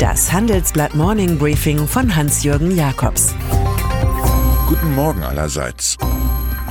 [0.00, 3.34] Das Handelsblatt Morning Briefing von Hans-Jürgen Jakobs.
[4.66, 5.98] Guten Morgen allerseits.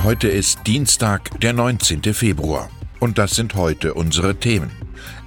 [0.02, 2.02] Heute ist Dienstag, der 19.
[2.12, 2.68] Februar.
[2.98, 4.72] Und das sind heute unsere Themen.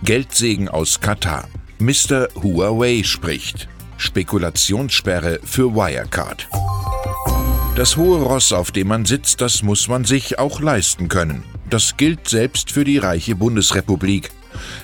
[0.03, 1.47] Geldsegen aus Katar.
[1.79, 2.27] Mr.
[2.35, 3.69] Huawei spricht.
[3.95, 6.49] Spekulationssperre für Wirecard.
[7.77, 11.45] Das hohe Ross, auf dem man sitzt, das muss man sich auch leisten können.
[11.69, 14.29] Das gilt selbst für die reiche Bundesrepublik.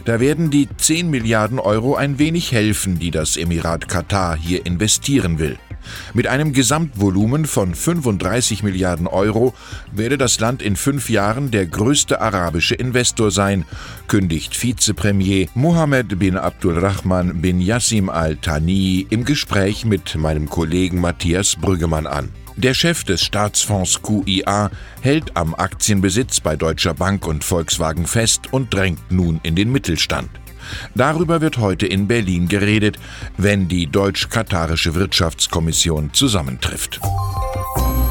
[0.05, 5.39] Da werden die 10 Milliarden Euro ein wenig helfen, die das Emirat Katar hier investieren
[5.39, 5.57] will.
[6.13, 9.53] Mit einem Gesamtvolumen von 35 Milliarden Euro
[9.91, 13.66] werde das Land in fünf Jahren der größte arabische Investor sein,
[14.08, 22.08] kündigt Vizepremier Mohammed bin Abdulrahman bin Yassim al-Thani im Gespräch mit meinem Kollegen Matthias Brüggemann
[22.08, 22.30] an.
[22.59, 24.70] Der Chef des Staatsfonds QIA
[25.00, 30.30] hält am Aktienbesitz bei Deutscher Bank und Volkswagen fest und drängt nun in den Mittelstand.
[30.94, 33.00] Darüber wird heute in Berlin geredet,
[33.38, 37.00] wenn die deutsch-katarische Wirtschaftskommission zusammentrifft.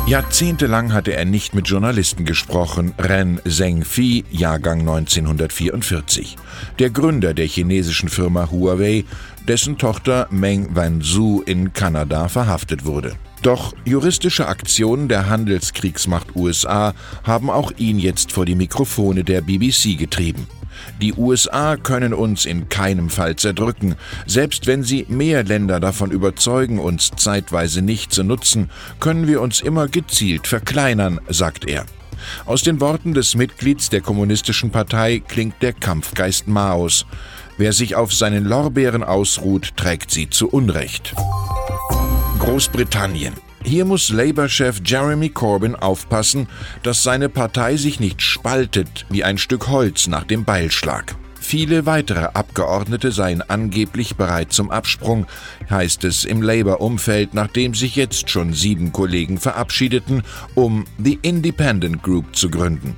[0.06, 2.94] Jahrzehntelang hatte er nicht mit Journalisten gesprochen.
[2.98, 6.39] Ren Zhengfi, Jahrgang 1944.
[6.78, 9.05] Der Gründer der chinesischen Firma Huawei,
[9.47, 13.15] dessen Tochter Meng Wanzhou in Kanada verhaftet wurde.
[13.42, 16.94] Doch juristische Aktionen der Handelskriegsmacht USA
[17.25, 20.47] haben auch ihn jetzt vor die Mikrofone der BBC getrieben.
[21.00, 26.78] Die USA können uns in keinem Fall zerdrücken, selbst wenn sie mehr Länder davon überzeugen,
[26.78, 31.84] uns zeitweise nicht zu nutzen, können wir uns immer gezielt verkleinern, sagt er.
[32.47, 37.06] Aus den Worten des Mitglieds der Kommunistischen Partei klingt der Kampfgeist Maos.
[37.59, 41.14] Wer sich auf seinen Lorbeeren ausruht, trägt sie zu Unrecht.
[42.48, 43.34] Großbritannien.
[43.62, 46.48] Hier muss Labour-Chef Jeremy Corbyn aufpassen,
[46.82, 51.14] dass seine Partei sich nicht spaltet wie ein Stück Holz nach dem Beilschlag.
[51.38, 55.26] Viele weitere Abgeordnete seien angeblich bereit zum Absprung,
[55.69, 60.22] heißt es im Labour-Umfeld, nachdem sich jetzt schon sieben Kollegen verabschiedeten,
[60.54, 62.97] um The Independent Group zu gründen.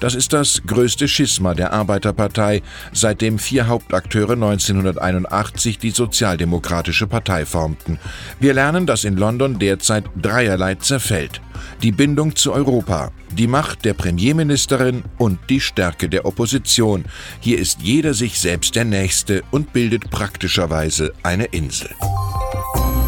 [0.00, 2.62] Das ist das größte Schisma der Arbeiterpartei,
[2.92, 7.98] seitdem vier Hauptakteure 1981 die Sozialdemokratische Partei formten.
[8.40, 11.40] Wir lernen, dass in London derzeit dreierlei zerfällt.
[11.82, 17.04] Die Bindung zu Europa, die Macht der Premierministerin und die Stärke der Opposition.
[17.40, 21.90] Hier ist jeder sich selbst der Nächste und bildet praktischerweise eine Insel.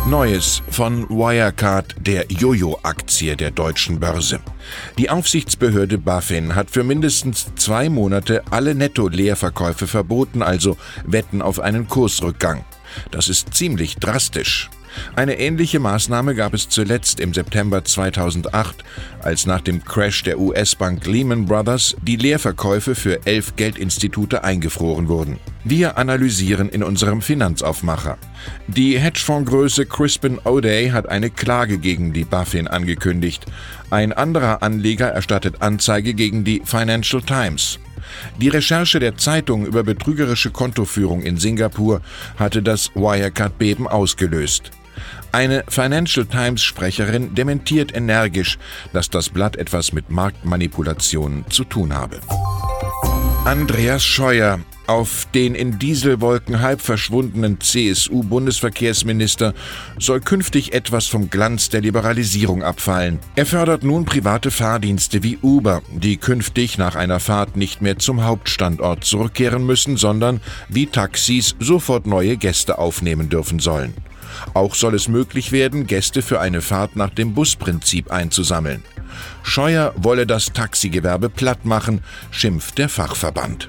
[0.07, 4.41] Neues von Wirecard, der Jojo-Aktie der deutschen Börse.
[4.99, 10.77] Die Aufsichtsbehörde BaFin hat für mindestens zwei Monate alle Netto-Leerverkäufe verboten, also
[11.07, 12.67] Wetten auf einen Kursrückgang.
[13.13, 14.69] Das ist ziemlich drastisch.
[15.17, 18.85] Eine ähnliche Maßnahme gab es zuletzt im September 2008,
[19.23, 25.39] als nach dem Crash der US-Bank Lehman Brothers die Leerverkäufe für elf Geldinstitute eingefroren wurden.
[25.65, 28.19] Wir analysieren in unserem Finanzaufmacher.
[28.67, 33.47] Die Hedgefondsgröße Crispin O'Day hat eine Klage gegen die BaFin angekündigt.
[33.91, 37.79] Ein anderer Anleger erstattet Anzeige gegen die Financial Times.
[38.41, 42.01] Die Recherche der Zeitung über betrügerische Kontoführung in Singapur
[42.37, 44.71] hatte das Wirecard-Beben ausgelöst.
[45.33, 48.59] Eine Financial Times-Sprecherin dementiert energisch,
[48.93, 52.21] dass das Blatt etwas mit Marktmanipulationen zu tun habe.
[53.45, 59.55] Andreas Scheuer, auf den in Dieselwolken halb verschwundenen CSU-Bundesverkehrsminister
[59.99, 63.19] soll künftig etwas vom Glanz der Liberalisierung abfallen.
[63.35, 68.25] Er fördert nun private Fahrdienste wie Uber, die künftig nach einer Fahrt nicht mehr zum
[68.25, 73.95] Hauptstandort zurückkehren müssen, sondern wie Taxis sofort neue Gäste aufnehmen dürfen sollen.
[74.55, 78.83] Auch soll es möglich werden, Gäste für eine Fahrt nach dem Busprinzip einzusammeln.
[79.43, 83.69] Scheuer wolle das Taxigewerbe platt machen, schimpft der Fachverband.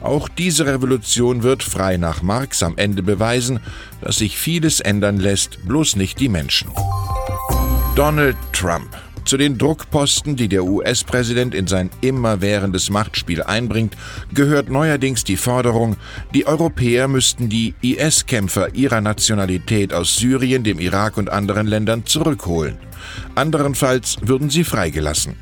[0.00, 3.60] Auch diese Revolution wird frei nach Marx am Ende beweisen,
[4.00, 6.70] dass sich vieles ändern lässt, bloß nicht die Menschen.
[7.96, 8.88] Donald Trump
[9.24, 13.96] zu den Druckposten, die der US-Präsident in sein immerwährendes Machtspiel einbringt,
[14.32, 15.96] gehört neuerdings die Forderung,
[16.34, 22.76] die Europäer müssten die IS-Kämpfer ihrer Nationalität aus Syrien, dem Irak und anderen Ländern zurückholen.
[23.34, 25.36] Anderenfalls würden sie freigelassen.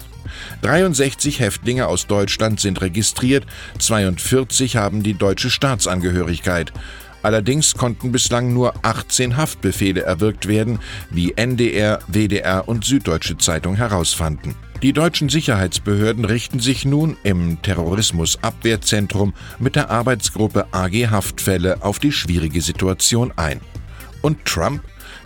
[0.63, 3.47] 63 Häftlinge aus Deutschland sind registriert,
[3.79, 6.73] 42 haben die deutsche Staatsangehörigkeit.
[7.23, 10.79] Allerdings konnten bislang nur 18 Haftbefehle erwirkt werden,
[11.11, 14.55] wie NDR, WDR und Süddeutsche Zeitung herausfanden.
[14.83, 22.11] Die deutschen Sicherheitsbehörden richten sich nun im Terrorismusabwehrzentrum mit der Arbeitsgruppe AG Haftfälle auf die
[22.11, 23.61] schwierige Situation ein.
[24.23, 24.83] Und Trump?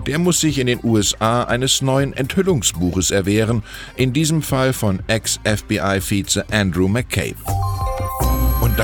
[0.07, 3.63] Der muss sich in den USA eines neuen Enthüllungsbuches erwehren,
[3.97, 7.66] in diesem Fall von Ex-FBI-Vize Andrew McCabe.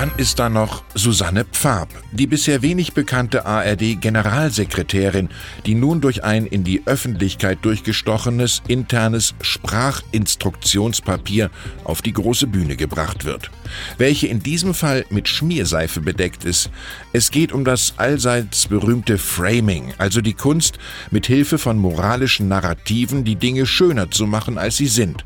[0.03, 5.29] Dann ist da noch Susanne Pfab, die bisher wenig bekannte ARD-Generalsekretärin,
[5.65, 11.53] die nun durch ein in die Öffentlichkeit durchgestochenes internes Sprachinstruktionspapier
[11.85, 13.53] auf die große Bühne gebracht wird,
[13.97, 16.71] welche in diesem Fall mit Schmierseife bedeckt ist.
[17.13, 20.81] Es geht um das allseits berühmte Framing, also die Kunst,
[21.13, 25.25] mit Hilfe von moralischen Narrativen die Dinge schöner zu machen, als sie sind.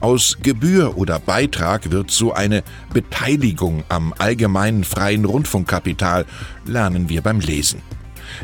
[0.00, 6.26] Aus Gebühr oder Beitrag wird so eine Beteiligung am allgemeinen freien Rundfunkkapital,
[6.64, 7.82] lernen wir beim Lesen.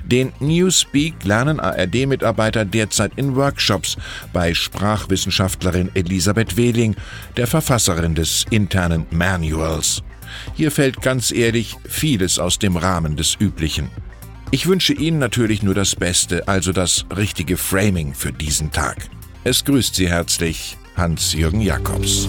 [0.04, 3.96] Den Newspeak lernen ARD-Mitarbeiter derzeit in Workshops
[4.32, 6.96] bei Sprachwissenschaftlerin Elisabeth Wehling,
[7.36, 10.02] der Verfasserin des internen Manuals.
[10.54, 13.90] Hier fällt ganz ehrlich vieles aus dem Rahmen des Üblichen.
[14.50, 19.08] Ich wünsche Ihnen natürlich nur das Beste, also das richtige Framing für diesen Tag.
[19.42, 22.28] Es grüßt Sie herzlich Hans-Jürgen Jakobs.